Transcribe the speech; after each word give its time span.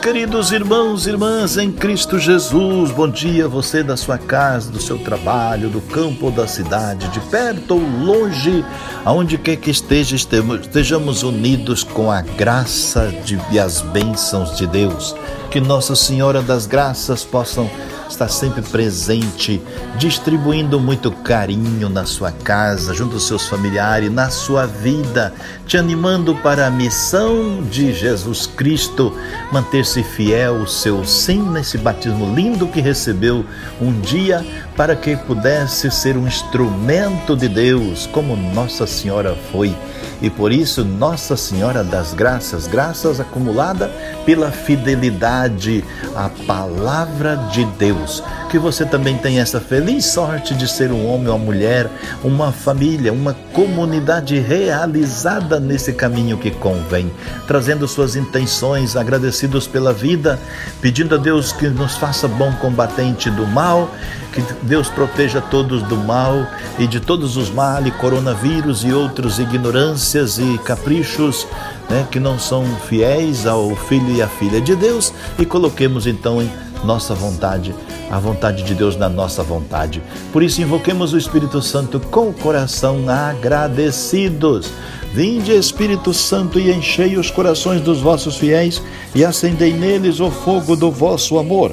queridos 0.00 0.52
irmãos 0.52 1.06
e 1.06 1.10
irmãs 1.10 1.56
em 1.56 1.70
Cristo 1.70 2.18
Jesus. 2.18 2.90
Bom 2.90 3.08
dia, 3.08 3.46
você 3.46 3.82
da 3.82 3.96
sua 3.96 4.18
casa, 4.18 4.70
do 4.70 4.80
seu 4.80 4.98
trabalho, 4.98 5.68
do 5.68 5.80
campo 5.80 6.26
ou 6.26 6.32
da 6.32 6.46
cidade, 6.46 7.08
de 7.08 7.20
perto 7.20 7.74
ou 7.74 7.80
longe, 7.80 8.64
aonde 9.04 9.36
quer 9.36 9.56
que 9.56 9.70
esteja, 9.70 10.16
estejamos 10.16 11.22
unidos 11.22 11.82
com 11.82 12.10
a 12.10 12.20
graça 12.20 13.12
de, 13.24 13.38
e 13.50 13.58
as 13.58 13.80
bênçãos 13.80 14.56
de 14.56 14.66
Deus. 14.66 15.14
Que 15.50 15.60
Nossa 15.60 15.94
Senhora 15.94 16.42
das 16.42 16.66
Graças 16.66 17.24
possam 17.24 17.70
estar 18.14 18.28
sempre 18.28 18.62
presente, 18.62 19.60
distribuindo 19.98 20.80
muito 20.80 21.10
carinho 21.10 21.88
na 21.88 22.06
sua 22.06 22.30
casa, 22.30 22.94
junto 22.94 23.14
aos 23.14 23.26
seus 23.26 23.46
familiares, 23.46 24.10
na 24.10 24.30
sua 24.30 24.66
vida, 24.66 25.34
te 25.66 25.76
animando 25.76 26.34
para 26.36 26.66
a 26.66 26.70
missão 26.70 27.62
de 27.62 27.92
Jesus 27.92 28.46
Cristo, 28.46 29.12
manter-se 29.52 30.02
fiel 30.02 30.60
ao 30.60 30.66
seu 30.66 31.04
sim 31.04 31.42
nesse 31.50 31.76
batismo 31.76 32.34
lindo 32.34 32.68
que 32.68 32.80
recebeu 32.80 33.44
um 33.80 34.00
dia, 34.00 34.44
para 34.76 34.96
que 34.96 35.16
pudesse 35.16 35.90
ser 35.90 36.16
um 36.16 36.26
instrumento 36.26 37.36
de 37.36 37.48
Deus, 37.48 38.06
como 38.06 38.36
Nossa 38.36 38.86
Senhora 38.86 39.36
foi. 39.52 39.74
E 40.20 40.30
por 40.30 40.52
isso, 40.52 40.84
Nossa 40.84 41.36
Senhora 41.36 41.84
das 41.84 42.14
Graças, 42.14 42.66
graças 42.66 43.20
acumulada 43.20 43.88
pela 44.24 44.50
fidelidade 44.50 45.84
à 46.14 46.28
palavra 46.46 47.36
de 47.52 47.64
Deus. 47.78 48.22
Que 48.50 48.58
você 48.58 48.84
também 48.84 49.18
tenha 49.18 49.42
essa 49.42 49.60
feliz 49.60 50.06
sorte 50.06 50.54
de 50.54 50.66
ser 50.68 50.90
um 50.92 51.06
homem 51.06 51.28
ou 51.28 51.36
uma 51.36 51.44
mulher, 51.44 51.90
uma 52.22 52.52
família, 52.52 53.12
uma 53.12 53.34
comunidade 53.52 54.38
realizada 54.38 55.60
nesse 55.60 55.92
caminho 55.92 56.38
que 56.38 56.50
convém, 56.50 57.12
trazendo 57.46 57.86
suas 57.86 58.16
intenções, 58.16 58.96
agradecidos 58.96 59.66
pela 59.66 59.92
vida, 59.92 60.38
pedindo 60.80 61.16
a 61.16 61.18
Deus 61.18 61.52
que 61.52 61.68
nos 61.68 61.96
faça 61.96 62.26
bom 62.26 62.52
combatente 62.54 63.28
do 63.30 63.46
mal, 63.46 63.90
que 64.34 64.42
Deus 64.62 64.88
proteja 64.88 65.40
todos 65.40 65.82
do 65.84 65.96
mal 65.96 66.44
e 66.78 66.86
de 66.88 66.98
todos 66.98 67.36
os 67.36 67.50
males, 67.50 67.94
coronavírus 67.96 68.82
e 68.82 68.92
outros 68.92 69.38
ignorâncias 69.38 70.38
e 70.38 70.58
caprichos 70.58 71.46
né, 71.88 72.06
que 72.10 72.18
não 72.18 72.38
são 72.38 72.64
fiéis 72.88 73.46
ao 73.46 73.74
Filho 73.76 74.10
e 74.16 74.20
à 74.20 74.26
Filha 74.26 74.60
de 74.60 74.74
Deus 74.74 75.12
e 75.38 75.46
coloquemos 75.46 76.06
então 76.06 76.42
em 76.42 76.50
nossa 76.84 77.14
vontade, 77.14 77.74
a 78.10 78.18
vontade 78.18 78.62
de 78.62 78.74
Deus 78.74 78.96
na 78.96 79.08
nossa 79.08 79.42
vontade. 79.42 80.02
Por 80.32 80.42
isso 80.42 80.60
invoquemos 80.60 81.12
o 81.12 81.18
Espírito 81.18 81.62
Santo 81.62 81.98
com 81.98 82.28
o 82.28 82.34
coração 82.34 83.08
agradecidos. 83.08 84.70
Vinde 85.14 85.52
Espírito 85.52 86.12
Santo 86.12 86.58
e 86.58 86.72
enchei 86.72 87.16
os 87.16 87.30
corações 87.30 87.80
dos 87.80 88.00
vossos 88.00 88.36
fiéis 88.36 88.82
e 89.14 89.24
acendei 89.24 89.72
neles 89.72 90.18
o 90.18 90.28
fogo 90.28 90.74
do 90.74 90.90
vosso 90.90 91.38
amor. 91.38 91.72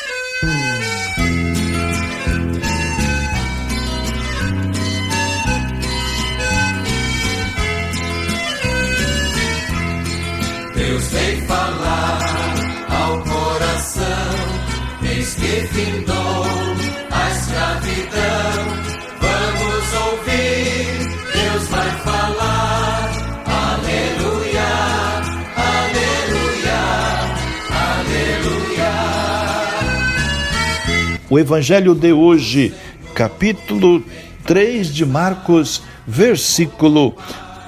O 31.31 31.39
Evangelho 31.39 31.95
de 31.95 32.11
hoje, 32.11 32.73
capítulo 33.15 34.03
3 34.45 34.93
de 34.93 35.05
Marcos, 35.05 35.81
versículo 36.05 37.15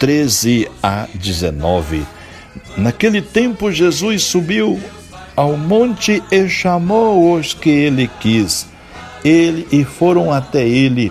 13 0.01 0.67
a 0.83 1.07
19. 1.15 2.05
Naquele 2.75 3.21
tempo, 3.21 3.71
Jesus 3.71 4.23
subiu 4.23 4.81
ao 5.33 5.55
monte 5.55 6.21
e 6.29 6.49
chamou 6.49 7.35
os 7.35 7.53
que 7.53 7.69
ele 7.69 8.11
quis. 8.19 8.67
Ele 9.23 9.65
e 9.71 9.85
foram 9.85 10.29
até 10.29 10.67
ele. 10.67 11.09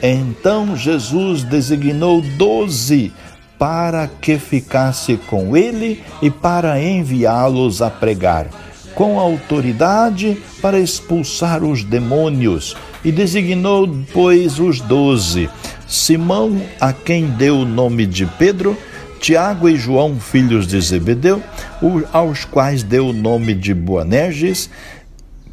Então 0.00 0.76
Jesus 0.76 1.42
designou 1.42 2.20
doze 2.20 3.12
para 3.58 4.06
que 4.06 4.38
ficasse 4.38 5.16
com 5.26 5.56
ele 5.56 6.00
e 6.22 6.30
para 6.30 6.80
enviá-los 6.80 7.82
a 7.82 7.90
pregar 7.90 8.46
com 8.98 9.20
autoridade 9.20 10.36
para 10.60 10.80
expulsar 10.80 11.62
os 11.62 11.84
demônios, 11.84 12.76
e 13.04 13.12
designou, 13.12 13.88
pois, 14.12 14.58
os 14.58 14.80
doze: 14.80 15.48
Simão, 15.86 16.60
a 16.80 16.92
quem 16.92 17.26
deu 17.26 17.58
o 17.58 17.64
nome 17.64 18.04
de 18.06 18.26
Pedro, 18.26 18.76
Tiago 19.20 19.68
e 19.68 19.76
João, 19.76 20.18
filhos 20.18 20.66
de 20.66 20.80
Zebedeu, 20.80 21.40
aos 22.12 22.44
quais 22.44 22.82
deu 22.82 23.10
o 23.10 23.12
nome 23.12 23.54
de 23.54 23.72
Boanerges, 23.72 24.68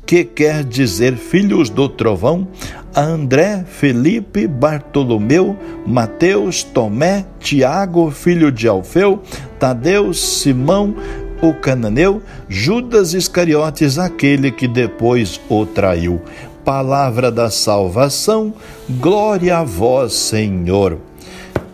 que 0.08 0.24
quer 0.24 0.64
dizer 0.64 1.16
filhos 1.16 1.70
do 1.70 1.88
trovão, 1.88 2.48
a 2.96 3.02
André, 3.02 3.64
Felipe, 3.68 4.48
Bartolomeu, 4.48 5.56
Mateus, 5.86 6.64
Tomé, 6.64 7.26
Tiago, 7.40 8.10
filho 8.10 8.52
de 8.52 8.68
Alfeu, 8.68 9.22
Tadeu, 9.60 10.14
Simão, 10.16 10.96
o 11.42 11.54
cananeu, 11.54 12.22
Judas 12.48 13.14
Iscariotes, 13.14 13.98
aquele 13.98 14.52
que 14.52 14.68
depois 14.68 15.40
o 15.50 15.66
traiu. 15.66 16.22
Palavra 16.64 17.32
da 17.32 17.50
salvação, 17.50 18.54
glória 18.90 19.58
a 19.58 19.64
vós, 19.64 20.14
Senhor. 20.14 20.98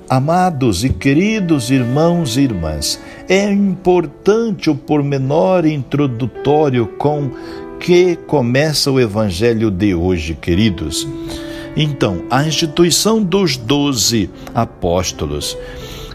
Amados 0.10 0.84
e 0.84 0.90
queridos 0.90 1.72
irmãos 1.72 2.36
e 2.36 2.42
irmãs, 2.42 3.00
é 3.30 3.50
importante 3.50 4.70
o 4.70 4.76
pormenor 4.76 5.66
introdutório 5.66 6.86
com 6.98 7.31
que 7.80 8.18
começa 8.28 8.92
o 8.92 9.00
evangelho 9.00 9.72
de 9.72 9.96
hoje, 9.96 10.36
queridos. 10.36 11.07
Então, 11.75 12.24
a 12.30 12.46
instituição 12.46 13.24
dos 13.24 13.56
doze 13.56 14.30
apóstolos. 14.54 15.57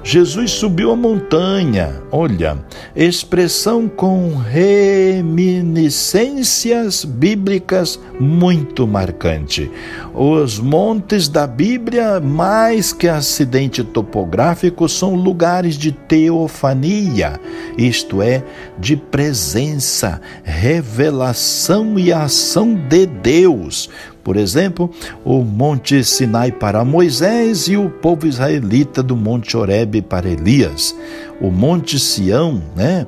Jesus 0.06 0.52
subiu 0.52 0.92
a 0.92 0.96
montanha, 0.96 2.00
olha, 2.12 2.64
expressão 2.94 3.88
com 3.88 4.36
reminiscências 4.36 7.04
bíblicas 7.04 7.98
muito 8.20 8.86
marcante. 8.86 9.68
Os 10.14 10.60
montes 10.60 11.28
da 11.28 11.44
Bíblia, 11.44 12.20
mais 12.20 12.92
que 12.92 13.08
acidente 13.08 13.82
topográfico, 13.82 14.88
são 14.88 15.16
lugares 15.16 15.76
de 15.76 15.90
teofania, 15.90 17.40
isto 17.76 18.22
é, 18.22 18.44
de 18.78 18.96
presença, 18.96 20.20
revelação 20.44 21.98
e 21.98 22.12
ação 22.12 22.74
de 22.74 23.06
Deus. 23.06 23.90
Por 24.26 24.36
exemplo, 24.36 24.90
o 25.24 25.44
Monte 25.44 26.02
Sinai 26.02 26.50
para 26.50 26.84
Moisés 26.84 27.68
e 27.68 27.76
o 27.76 27.88
povo 27.88 28.26
israelita 28.26 29.00
do 29.00 29.14
Monte 29.14 29.56
Horebe 29.56 30.02
para 30.02 30.28
Elias. 30.28 30.96
O 31.40 31.50
Monte 31.50 31.98
Sião, 31.98 32.62
né? 32.74 33.06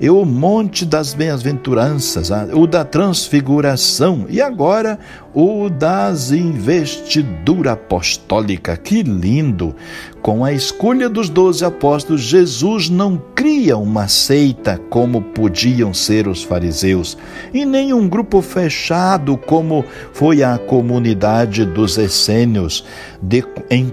E 0.00 0.10
o 0.10 0.24
Monte 0.24 0.84
das 0.84 1.14
Bem-aventuranças, 1.14 2.30
o 2.54 2.66
da 2.66 2.84
Transfiguração 2.84 4.26
e 4.28 4.40
agora 4.40 4.98
o 5.34 5.70
das 5.70 6.30
investidura 6.30 7.72
apostólica. 7.72 8.76
Que 8.76 9.02
lindo! 9.02 9.74
Com 10.20 10.44
a 10.44 10.52
escolha 10.52 11.08
dos 11.08 11.28
doze 11.28 11.64
apóstolos, 11.64 12.20
Jesus 12.20 12.88
não 12.88 13.20
cria 13.34 13.76
uma 13.76 14.06
seita 14.06 14.78
como 14.88 15.20
podiam 15.20 15.92
ser 15.92 16.28
os 16.28 16.44
fariseus, 16.44 17.18
e 17.52 17.64
nem 17.64 17.92
um 17.92 18.08
grupo 18.08 18.40
fechado 18.40 19.36
como 19.36 19.84
foi 20.12 20.42
a 20.42 20.58
comunidade 20.58 21.64
dos 21.64 21.98
essênios 21.98 22.84
de, 23.20 23.44
em. 23.68 23.92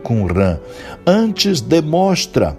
Antes 1.05 1.61
demonstra 1.61 2.57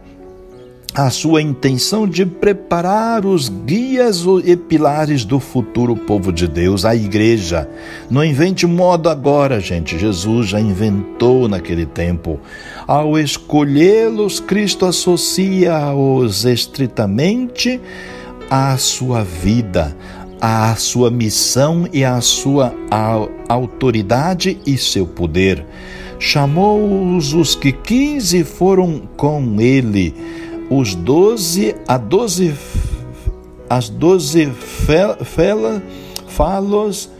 a 0.95 1.09
sua 1.09 1.41
intenção 1.41 2.07
de 2.07 2.27
preparar 2.27 3.25
os 3.25 3.49
guias 3.49 4.25
e 4.45 4.57
pilares 4.57 5.25
do 5.25 5.39
futuro 5.39 5.95
povo 5.95 6.33
de 6.33 6.49
Deus, 6.49 6.85
a 6.85 6.95
igreja. 6.95 7.69
Não 8.11 8.25
invente 8.25 8.67
modo 8.67 9.09
agora, 9.09 9.61
gente. 9.61 9.99
Jesus 9.99 10.49
já 10.49 10.61
inventou 10.61 11.49
naquele 11.49 11.87
tempo. 11.87 12.41
Ao 12.87 13.19
escolhê-los, 13.19 14.41
Cristo 14.41 14.85
associa-os 14.85 16.45
estritamente 16.45 17.81
à 18.51 18.77
sua 18.77 19.23
vida, 19.23 19.97
à 20.41 20.75
sua 20.75 21.11
missão 21.11 21.87
e 21.93 22.05
à 22.05 22.21
sua 22.21 22.75
autoridade 23.49 24.59
e 24.67 24.77
seu 24.77 25.07
poder. 25.07 25.65
Chamou-os 26.19 27.33
os 27.33 27.55
que 27.55 27.73
quis 27.73 28.35
e 28.35 28.45
foram 28.45 29.03
com 29.17 29.59
ele 29.59 30.15
os 30.71 30.95
doze, 30.95 31.75
a 31.87 31.99
doze, 31.99 32.55
as 33.69 33.89
doze 33.89 34.47
fela, 34.47 35.83
falos, 36.29 37.11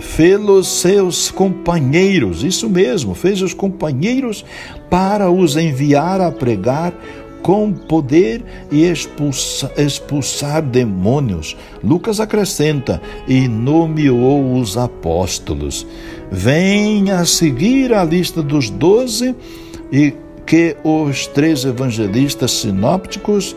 felos 0.00 0.68
seus 0.68 1.30
companheiros, 1.30 2.44
isso 2.44 2.68
mesmo, 2.68 3.14
fez 3.14 3.40
os 3.40 3.54
companheiros 3.54 4.44
para 4.90 5.30
os 5.30 5.56
enviar 5.56 6.20
a 6.20 6.30
pregar 6.30 6.94
com 7.42 7.72
poder 7.72 8.44
e 8.70 8.84
expulsa, 8.84 9.72
expulsar 9.78 10.62
demônios. 10.62 11.56
Lucas 11.82 12.20
acrescenta: 12.20 13.00
e 13.26 13.48
nomeou 13.48 14.54
os 14.54 14.76
apóstolos. 14.76 15.86
Venha 16.30 17.20
a 17.20 17.24
seguir 17.24 17.94
a 17.94 18.04
lista 18.04 18.42
dos 18.42 18.68
doze 18.68 19.34
e 19.90 20.12
que 20.46 20.76
os 20.82 21.26
três 21.26 21.64
evangelistas 21.64 22.50
sinópticos 22.50 23.56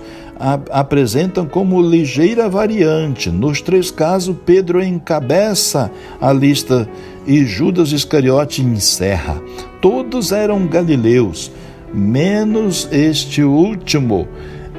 apresentam 0.71 1.45
como 1.45 1.81
ligeira 1.81 2.49
variante. 2.49 3.29
Nos 3.29 3.61
três 3.61 3.91
casos, 3.91 4.35
Pedro 4.45 4.83
encabeça 4.83 5.91
a 6.19 6.33
lista 6.33 6.89
e 7.25 7.45
Judas 7.45 7.91
Iscariote 7.91 8.61
encerra. 8.61 9.41
Todos 9.81 10.31
eram 10.31 10.67
galileus, 10.67 11.51
menos 11.93 12.87
este 12.91 13.43
último. 13.43 14.27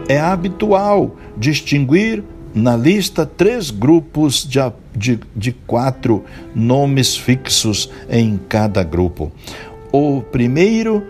É 0.08 0.18
habitual 0.18 1.16
distinguir 1.36 2.22
na 2.54 2.76
lista 2.76 3.26
três 3.26 3.70
grupos 3.70 4.46
de, 4.46 4.60
de, 4.94 5.18
de 5.34 5.52
quatro 5.52 6.24
nomes 6.54 7.16
fixos 7.16 7.90
em 8.08 8.38
cada 8.48 8.84
grupo. 8.84 9.32
O 9.90 10.20
primeiro 10.20 11.02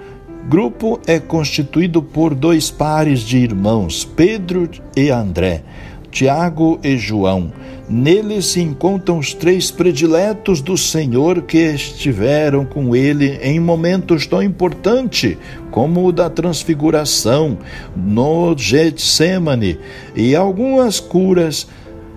grupo 0.49 1.01
é 1.07 1.19
constituído 1.19 2.03
por 2.03 2.35
dois 2.35 2.71
pares 2.71 3.21
de 3.21 3.39
irmãos, 3.39 4.05
Pedro 4.05 4.69
e 4.97 5.11
André, 5.11 5.63
Tiago 6.11 6.79
e 6.83 6.97
João. 6.97 7.53
Nele 7.89 8.41
se 8.41 8.61
encontram 8.61 9.19
os 9.19 9.35
três 9.35 9.71
prediletos 9.71 10.61
do 10.61 10.77
Senhor 10.77 11.43
que 11.43 11.59
estiveram 11.59 12.65
com 12.65 12.95
ele 12.97 13.39
em 13.43 13.61
momentos 13.61 14.27
tão 14.27 14.43
importantes 14.43 15.37
como 15.71 16.07
o 16.07 16.13
da 16.13 16.31
transfiguração, 16.31 17.59
no 17.95 18.57
Getsemane 18.57 19.79
e 20.15 20.35
algumas 20.35 20.99
curas 21.01 21.67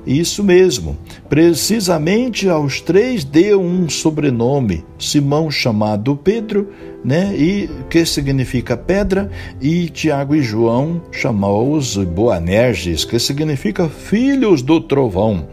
isso 0.07 0.43
mesmo. 0.43 0.97
Precisamente 1.29 2.47
aos 2.47 2.79
três 2.79 3.23
deu 3.23 3.61
um 3.61 3.89
sobrenome, 3.89 4.85
Simão 4.97 5.51
chamado 5.51 6.15
Pedro, 6.15 6.69
né? 7.03 7.35
E 7.37 7.69
que 7.89 8.05
significa 8.05 8.75
pedra, 8.75 9.29
e 9.61 9.89
Tiago 9.89 10.35
e 10.35 10.41
João 10.41 11.01
chamou-os 11.11 11.95
Boanerges, 11.97 13.05
que 13.05 13.19
significa 13.19 13.87
filhos 13.89 14.61
do 14.61 14.81
trovão. 14.81 15.47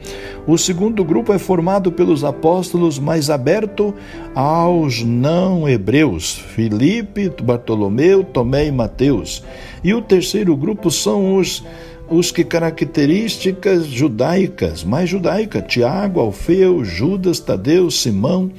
O 0.46 0.58
segundo 0.58 1.04
grupo 1.04 1.32
é 1.32 1.38
formado 1.38 1.90
pelos 1.90 2.22
apóstolos, 2.22 2.98
mais 2.98 3.30
aberto 3.30 3.94
aos 4.34 5.02
não 5.02 5.68
hebreus, 5.68 6.34
Filipe, 6.54 7.30
Bartolomeu, 7.42 8.22
Tomé 8.22 8.66
e 8.66 8.72
Mateus. 8.72 9.42
E 9.82 9.94
o 9.94 10.02
terceiro 10.02 10.56
grupo 10.56 10.90
são 10.90 11.36
os 11.36 11.64
os 12.08 12.30
que 12.30 12.44
características 12.44 13.86
judaicas, 13.86 14.84
mais 14.84 15.08
judaica, 15.08 15.62
Tiago, 15.62 16.20
Alfeu, 16.20 16.84
Judas, 16.84 17.40
Tadeu, 17.40 17.90
Simão, 17.90 18.50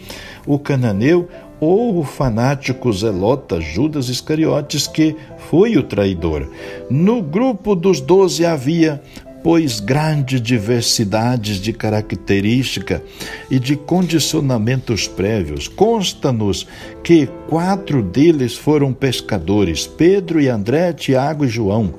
o 0.45 0.57
cananeu, 0.57 1.27
ou 1.59 2.00
o 2.00 2.03
fanático 2.03 2.92
zelota 2.92 3.62
Judas 3.62 4.09
Iscariotes, 4.09 4.88
que 4.88 5.15
foi 5.50 5.77
o 5.77 5.83
traidor. 5.83 6.50
No 6.89 7.21
grupo 7.21 7.75
dos 7.75 8.01
doze 8.01 8.45
havia, 8.45 9.01
pois, 9.45 9.80
grande 9.80 10.39
diversidade 10.39 11.59
de 11.59 11.71
característica 11.71 13.03
e 13.47 13.59
de 13.59 13.75
condicionamentos 13.75 15.07
prévios. 15.07 15.68
Consta-nos 15.68 16.68
que 17.03 17.30
quatro 17.47 18.01
deles 18.01 18.56
foram 18.56 18.92
pescadores: 18.92 19.86
Pedro 19.86 20.42
e 20.42 20.50
André, 20.50 20.94
Tiago 20.94 21.45
e 21.45 21.47
João. 21.47 21.94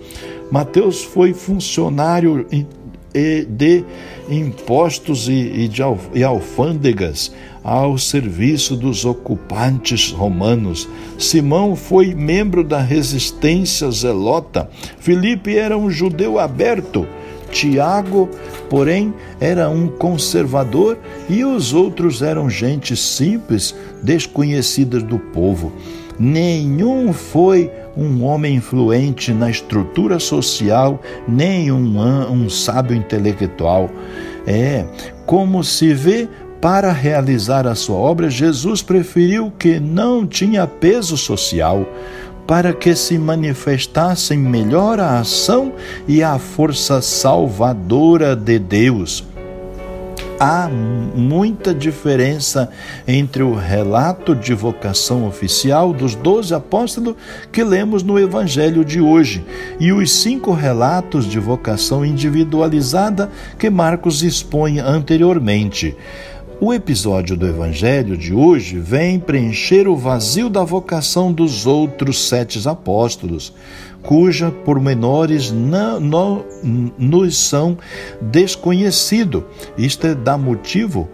Mateus 0.51 1.05
foi 1.05 1.33
funcionário 1.33 2.45
de 3.49 3.85
impostos 4.29 5.29
e 5.29 5.69
de 5.69 6.25
alfândegas 6.25 7.33
ao 7.63 7.97
serviço 7.97 8.77
dos 8.77 9.05
ocupantes 9.05 10.11
romanos. 10.11 10.89
Simão 11.17 11.77
foi 11.77 12.13
membro 12.13 12.65
da 12.65 12.81
resistência 12.81 13.89
zelota. 13.93 14.69
Filipe 14.99 15.57
era 15.57 15.79
um 15.79 15.89
judeu 15.89 16.41
aberto. 16.41 17.07
Tiago, 17.51 18.29
porém, 18.69 19.15
era 19.41 19.69
um 19.69 19.89
conservador 19.89 20.99
e 21.29 21.45
os 21.45 21.73
outros 21.73 22.23
eram 22.23 22.49
gente 22.51 22.97
simples, 22.97 23.75
desconhecidas 24.03 25.03
do 25.03 25.19
povo. 25.19 25.73
Nenhum 26.19 27.13
foi 27.13 27.71
um 27.97 28.25
homem 28.25 28.57
influente 28.57 29.33
na 29.33 29.51
estrutura 29.51 30.19
social, 30.19 31.01
nem 31.27 31.71
um, 31.71 31.99
um 32.31 32.49
sábio 32.49 32.97
intelectual. 32.97 33.91
É, 34.47 34.85
como 35.27 35.63
se 35.65 35.93
vê, 35.93 36.29
para 36.61 36.91
realizar 36.91 37.67
a 37.67 37.75
sua 37.75 37.97
obra, 37.97 38.31
Jesus 38.31 38.83
preferiu 38.83 39.53
que 39.59 39.79
não 39.79 40.27
tinha 40.27 40.67
peso 40.67 41.17
social, 41.17 41.87
para 42.47 42.73
que 42.73 42.95
se 42.95 43.19
manifestassem 43.19 44.39
melhor 44.39 45.01
a 45.01 45.19
ação 45.19 45.73
e 46.07 46.23
a 46.23 46.39
força 46.39 47.03
salvadora 47.03 48.37
de 48.37 48.59
Deus 48.59 49.25
há 50.39 50.69
muita 50.69 51.75
diferença 51.75 52.69
entre 53.07 53.43
o 53.43 53.55
relato 53.55 54.35
de 54.35 54.55
vocação 54.55 55.27
oficial 55.27 55.93
dos 55.93 56.15
doze 56.15 56.55
apóstolos 56.55 57.15
que 57.51 57.65
lemos 57.65 58.03
no 58.03 58.19
Evangelho 58.19 58.85
de 58.85 59.01
hoje 59.01 59.45
e 59.81 59.93
os 59.93 60.13
cinco 60.13 60.53
relatos 60.53 61.27
de 61.27 61.39
vocação 61.39 62.05
individualizada 62.05 63.31
que 63.59 63.71
Marcos 63.71 64.23
expõe 64.23 64.79
anteriormente. 64.79 65.97
O 66.59 66.73
episódio 66.73 67.37
do 67.37 67.47
Evangelho 67.47 68.17
de 68.17 68.33
hoje 68.33 68.79
vem 68.79 69.21
preencher 69.21 69.87
o 69.87 69.95
vazio 69.95 70.49
da 70.49 70.65
vocação 70.65 71.31
dos 71.31 71.67
outros 71.67 72.29
sete 72.29 72.67
apóstolos 72.67 73.53
cuja 74.03 74.51
pormenores 74.51 75.51
não, 75.51 76.01
não, 76.01 76.45
nos 76.97 77.37
são 77.37 77.77
desconhecidos. 78.23 79.43
Isto 79.77 80.07
é, 80.07 80.15
dá 80.15 80.39
motivo 80.39 81.11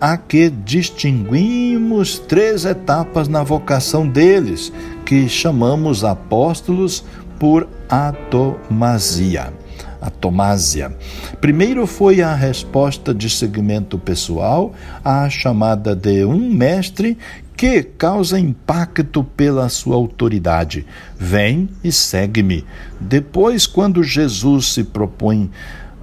a 0.00 0.16
que 0.16 0.48
distinguimos 0.48 2.20
três 2.20 2.64
etapas 2.64 3.26
na 3.26 3.42
vocação 3.42 4.06
deles, 4.06 4.72
que 5.04 5.28
chamamos 5.28 6.04
apóstolos 6.04 7.04
por 7.38 7.68
atomasia. 7.88 9.52
A 10.00 10.10
Tomásia. 10.10 10.96
Primeiro 11.40 11.86
foi 11.86 12.20
a 12.20 12.34
resposta 12.34 13.14
de 13.14 13.28
segmento 13.28 13.98
pessoal 13.98 14.72
à 15.04 15.28
chamada 15.28 15.94
de 15.94 16.24
um 16.24 16.52
mestre 16.52 17.18
que 17.56 17.82
causa 17.82 18.38
impacto 18.38 19.24
pela 19.24 19.68
sua 19.68 19.96
autoridade. 19.96 20.86
Vem 21.18 21.68
e 21.82 21.90
segue-me. 21.90 22.64
Depois, 23.00 23.66
quando 23.66 24.04
Jesus 24.04 24.74
se 24.74 24.84
propõe 24.84 25.50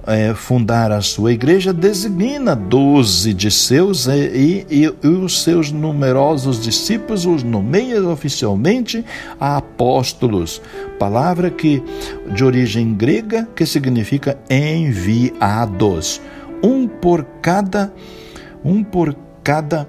é, 0.06 0.32
fundar 0.34 0.92
a 0.92 1.00
sua 1.00 1.32
igreja, 1.32 1.72
designa 1.72 2.54
doze 2.54 3.34
de 3.34 3.50
seus 3.50 4.06
e, 4.06 4.66
e, 4.70 4.94
e, 5.02 5.08
os 5.08 5.42
seus 5.42 5.72
numerosos 5.72 6.62
discípulos 6.62 7.26
os 7.26 7.42
nomeia 7.42 8.00
oficialmente 8.08 9.04
a 9.40 9.56
apóstolos, 9.56 10.62
palavra 10.98 11.50
que 11.50 11.82
de 12.32 12.44
origem 12.44 12.94
grega 12.94 13.48
que 13.54 13.66
significa 13.66 14.38
enviados, 14.48 16.20
um 16.62 16.86
por 16.86 17.24
cada 17.42 17.92
um 18.64 18.82
por 18.82 19.16
cada 19.42 19.88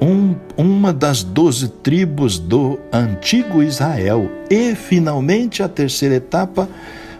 um, 0.00 0.34
uma 0.56 0.92
das 0.92 1.22
doze 1.22 1.68
tribos 1.68 2.38
do 2.38 2.78
antigo 2.92 3.62
Israel. 3.62 4.30
E, 4.50 4.74
finalmente, 4.74 5.62
a 5.62 5.68
terceira 5.68 6.16
etapa 6.16 6.68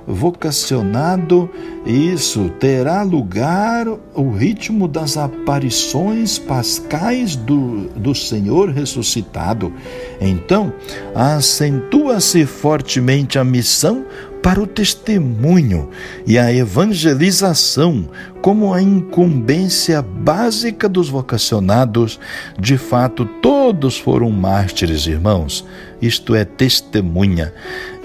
vocacionado, 0.06 1.48
isso 1.86 2.50
terá 2.60 3.02
lugar 3.02 3.86
o 4.14 4.30
ritmo 4.30 4.86
das 4.86 5.16
aparições 5.16 6.38
pascais 6.38 7.36
do, 7.36 7.88
do 7.96 8.14
Senhor 8.14 8.70
ressuscitado. 8.70 9.72
Então, 10.20 10.72
acentua-se 11.14 12.46
fortemente 12.46 13.38
a 13.38 13.44
missão 13.44 14.04
para 14.44 14.60
o 14.60 14.66
testemunho 14.66 15.88
e 16.26 16.38
a 16.38 16.52
evangelização 16.52 18.10
como 18.42 18.74
a 18.74 18.82
incumbência 18.82 20.02
básica 20.02 20.86
dos 20.86 21.08
vocacionados. 21.08 22.20
De 22.60 22.76
fato, 22.76 23.24
todos 23.24 23.98
foram 23.98 24.28
mártires, 24.30 25.06
irmãos. 25.06 25.64
Isto 26.02 26.34
é 26.34 26.44
testemunha. 26.44 27.54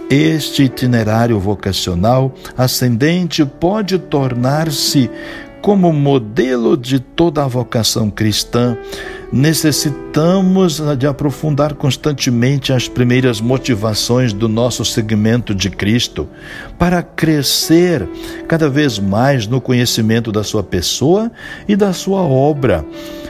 Este 0.10 0.63
itinerário 0.63 1.39
vocacional 1.39 2.34
ascendente 2.58 3.46
pode 3.46 4.00
tornar-se 4.00 5.08
como 5.62 5.94
modelo 5.94 6.75
de 6.75 7.00
toda 7.00 7.44
a 7.44 7.48
vocação 7.48 8.10
cristã. 8.10 8.75
Necessitamos 9.32 10.82
de 10.98 11.06
aprofundar 11.06 11.75
constantemente 11.75 12.74
as 12.74 12.88
primeiras 12.88 13.39
motivações 13.39 14.34
do 14.34 14.50
nosso 14.50 14.84
segmento 14.84 15.54
de 15.54 15.70
Cristo 15.70 16.28
para 16.80 17.04
crescer 17.04 18.10
cada 18.48 18.68
vez 18.68 18.98
mais 18.98 19.46
no 19.46 19.62
conhecimento 19.62 20.32
da 20.32 20.44
sua 20.44 20.63
pessoa 20.63 21.32
e 21.68 21.75
da 21.75 21.94
sua 21.94 22.22
obra 22.22 22.84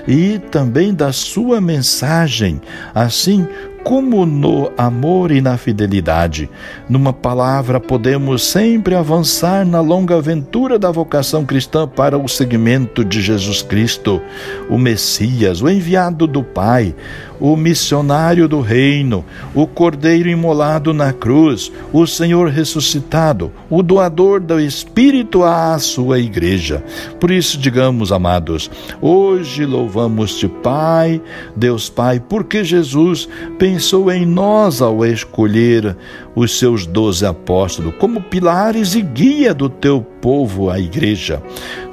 e 0.07 0.39
também 0.49 0.93
da 0.93 1.11
sua 1.11 1.59
mensagem, 1.59 2.61
assim 2.95 3.45
como 3.83 4.25
no 4.25 4.71
amor 4.77 5.31
e 5.31 5.41
na 5.41 5.57
fidelidade. 5.57 6.49
Numa 6.87 7.13
palavra, 7.13 7.79
podemos 7.79 8.43
sempre 8.43 8.95
avançar 8.95 9.65
na 9.65 9.81
longa 9.81 10.17
aventura 10.17 10.77
da 10.77 10.91
vocação 10.91 11.45
cristã 11.45 11.87
para 11.87 12.17
o 12.17 12.27
seguimento 12.27 13.03
de 13.03 13.21
Jesus 13.21 13.61
Cristo, 13.61 14.21
o 14.69 14.77
Messias, 14.77 15.61
o 15.61 15.69
enviado 15.69 16.27
do 16.27 16.43
Pai, 16.43 16.95
o 17.39 17.55
missionário 17.55 18.47
do 18.47 18.61
reino, 18.61 19.23
o 19.53 19.65
Cordeiro 19.65 20.29
imolado 20.29 20.93
na 20.93 21.13
cruz, 21.13 21.71
o 21.93 22.05
Senhor 22.05 22.49
ressuscitado, 22.49 23.51
o 23.69 23.81
doador 23.81 24.39
do 24.39 24.59
Espírito 24.59 25.43
à 25.43 25.77
sua 25.79 26.19
igreja. 26.19 26.83
Por 27.19 27.31
isso, 27.31 27.57
digamos, 27.57 28.11
amados, 28.11 28.69
hoje 29.01 29.65
louvamos-te, 29.65 30.47
Pai, 30.47 31.21
Deus 31.55 31.89
Pai, 31.89 32.19
porque 32.19 32.63
Jesus 32.63 33.27
pensou 33.57 34.11
em 34.11 34.25
nós 34.25 34.81
ao 34.81 35.05
escolher 35.05 35.95
os 36.35 36.57
seus 36.57 36.85
doze 36.85 37.25
apóstolos 37.25 37.93
como 37.97 38.21
pilares 38.21 38.95
e 38.95 39.01
guia 39.01 39.53
do 39.53 39.69
teu 39.69 40.01
povo, 40.01 40.69
a 40.69 40.79
igreja 40.79 41.41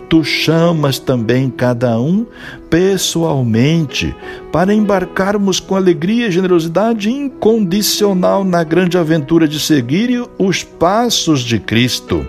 tu 0.08 0.22
chamas 0.22 0.98
também 0.98 1.50
cada 1.50 1.98
um 1.98 2.26
pessoalmente 2.70 4.14
para 4.52 4.72
embarcarmos 4.72 5.60
com 5.60 5.76
alegria 5.76 6.28
e 6.28 6.32
generosidade 6.32 7.10
incondicional 7.10 8.44
na 8.44 8.62
grande 8.64 8.96
aventura 8.96 9.48
de 9.48 9.58
seguir 9.58 10.22
os 10.38 10.62
passos 10.62 11.40
de 11.40 11.58
Cristo. 11.58 12.26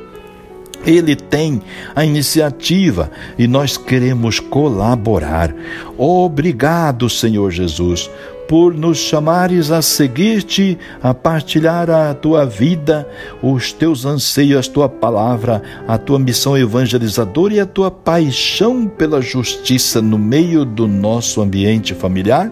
Ele 0.86 1.16
tem 1.16 1.62
a 1.96 2.06
iniciativa 2.06 3.12
e 3.38 3.48
nós 3.48 3.78
queremos 3.78 4.40
colaborar. 4.40 5.54
Obrigado, 5.98 7.10
Senhor 7.10 7.52
Jesus, 7.52 8.10
por 8.48 8.74
nos 8.74 8.98
chamares 8.98 9.72
a 9.72 9.82
seguir-te, 9.82 10.78
a 11.02 11.14
partilhar 11.14 11.90
a 11.90 12.14
tua 12.14 12.46
vida, 12.46 13.08
os 13.42 13.74
teus 13.74 14.06
anseios, 14.06 14.68
a 14.68 14.72
tua 14.72 14.90
palavra, 14.90 15.62
a 15.88 15.98
tua 15.98 16.18
missão 16.18 16.58
evangelizadora 16.58 17.54
e 17.56 17.60
a 17.60 17.66
tua 17.66 17.92
paixão 17.92 18.88
pela 18.88 19.22
justiça 19.22 20.02
no 20.02 20.18
meio 20.18 20.64
do 20.64 20.88
nosso 20.88 21.42
ambiente 21.42 21.94
familiar, 21.94 22.52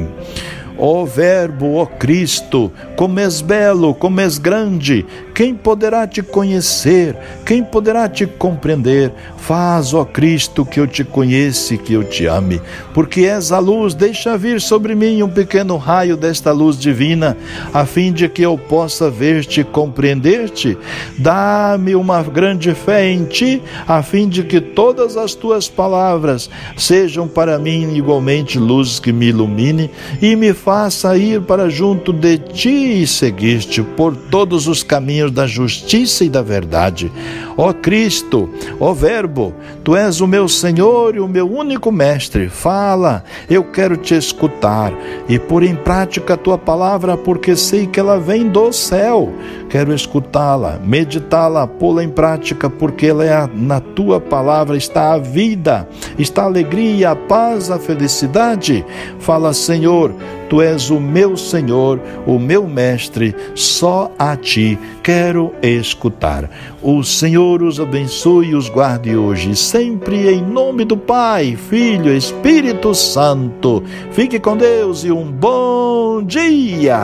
Ó 0.77 1.05
Verbo, 1.05 1.75
ó 1.75 1.85
Cristo, 1.85 2.71
como 2.95 3.19
és 3.19 3.41
belo, 3.41 3.93
como 3.93 4.21
és 4.21 4.37
grande, 4.37 5.05
quem 5.33 5.53
poderá 5.53 6.05
te 6.07 6.21
conhecer? 6.21 7.15
Quem 7.45 7.63
poderá 7.63 8.07
te 8.09 8.25
compreender? 8.25 9.11
Faz, 9.37 9.93
ó 9.93 10.05
Cristo, 10.05 10.65
que 10.65 10.79
eu 10.79 10.87
te 10.87 11.03
conheça 11.03 11.73
e 11.73 11.77
que 11.77 11.93
eu 11.93 12.03
te 12.03 12.25
ame. 12.27 12.61
Porque 12.93 13.21
és 13.21 13.51
a 13.51 13.59
luz, 13.59 13.93
deixa 13.93 14.37
vir 14.37 14.61
sobre 14.61 14.93
mim 14.93 15.23
um 15.23 15.29
pequeno 15.29 15.77
raio 15.77 16.15
desta 16.15 16.51
luz 16.51 16.77
divina, 16.77 17.35
a 17.73 17.85
fim 17.85 18.11
de 18.11 18.29
que 18.29 18.41
eu 18.41 18.57
possa 18.57 19.09
ver-te 19.09 19.61
e 19.61 19.63
compreender-te. 19.63 20.77
Dá-me 21.17 21.95
uma 21.95 22.21
grande 22.23 22.73
fé 22.75 23.09
em 23.09 23.25
ti, 23.25 23.61
a 23.87 24.03
fim 24.03 24.27
de 24.27 24.43
que 24.43 24.61
todas 24.61 25.17
as 25.17 25.33
tuas 25.33 25.67
palavras 25.67 26.49
sejam 26.77 27.27
para 27.27 27.57
mim 27.57 27.95
igualmente 27.95 28.59
luz 28.59 28.99
que 28.99 29.11
me 29.11 29.27
ilumine 29.27 29.89
e 30.21 30.35
me 30.35 30.53
faça 30.53 31.17
ir 31.17 31.41
para 31.41 31.69
junto 31.69 32.13
de 32.13 32.37
ti 32.37 33.01
e 33.01 33.07
seguir-te 33.07 33.81
por 33.81 34.15
todos 34.15 34.67
os 34.67 34.83
caminhos 34.83 35.20
da 35.29 35.45
justiça 35.45 36.23
e 36.23 36.29
da 36.29 36.41
verdade. 36.41 37.11
Ó 37.57 37.71
Cristo, 37.73 38.49
ó 38.79 38.93
Verbo, 38.93 39.53
tu 39.83 39.95
és 39.95 40.21
o 40.21 40.27
meu 40.27 40.47
Senhor 40.47 41.15
e 41.15 41.19
o 41.19 41.27
meu 41.27 41.49
único 41.49 41.91
mestre. 41.91 42.49
Fala, 42.49 43.23
eu 43.49 43.63
quero 43.63 43.97
te 43.97 44.15
escutar 44.15 44.93
e 45.27 45.37
pôr 45.37 45.63
em 45.63 45.75
prática 45.75 46.33
a 46.33 46.37
tua 46.37 46.57
palavra, 46.57 47.17
porque 47.17 47.55
sei 47.55 47.85
que 47.85 47.99
ela 47.99 48.17
vem 48.17 48.47
do 48.47 48.71
céu. 48.71 49.31
Quero 49.69 49.93
escutá-la, 49.93 50.79
meditá-la, 50.83 51.67
pô-la 51.67 52.03
em 52.03 52.09
prática, 52.09 52.69
porque 52.69 53.07
ela 53.07 53.25
é 53.25 53.33
a, 53.33 53.49
na 53.53 53.79
tua 53.79 54.19
palavra 54.19 54.75
está 54.75 55.13
a 55.13 55.17
vida, 55.17 55.87
está 56.17 56.43
a 56.43 56.45
alegria, 56.45 57.11
a 57.11 57.15
paz, 57.15 57.69
a 57.71 57.79
felicidade. 57.79 58.85
Fala, 59.19 59.53
Senhor, 59.53 60.13
Tu 60.51 60.61
és 60.61 60.89
o 60.89 60.99
meu 60.99 61.37
Senhor, 61.37 61.97
o 62.27 62.37
meu 62.37 62.67
Mestre, 62.67 63.33
só 63.55 64.11
a 64.19 64.35
Ti 64.35 64.77
quero 65.01 65.53
escutar. 65.61 66.49
O 66.81 67.01
Senhor 67.05 67.63
os 67.63 67.79
abençoe 67.79 68.47
e 68.47 68.55
os 68.55 68.67
guarde 68.67 69.15
hoje, 69.15 69.55
sempre 69.55 70.29
em 70.29 70.41
nome 70.41 70.83
do 70.83 70.97
Pai, 70.97 71.55
Filho, 71.55 72.13
Espírito 72.13 72.93
Santo. 72.93 73.81
Fique 74.11 74.41
com 74.41 74.57
Deus 74.57 75.05
e 75.05 75.11
um 75.13 75.31
bom 75.31 76.21
dia. 76.21 76.99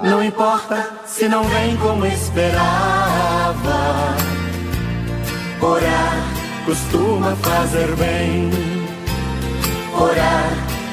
Não 0.00 0.22
importa 0.22 0.88
se 1.04 1.28
não 1.28 1.42
vem 1.42 1.76
como 1.78 2.06
esperava. 2.06 2.54
Orar 5.60 6.32
costuma 6.64 7.34
fazer 7.42 7.88
bem 7.96 8.67